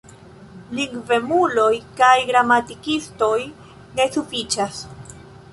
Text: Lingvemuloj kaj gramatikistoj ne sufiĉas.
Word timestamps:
Lingvemuloj 0.77 1.75
kaj 2.01 2.15
gramatikistoj 2.31 3.39
ne 4.01 4.11
sufiĉas. 4.17 4.85